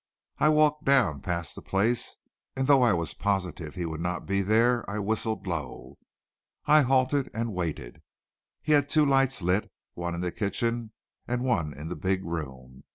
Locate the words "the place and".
1.53-2.65